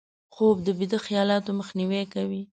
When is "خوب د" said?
0.33-0.67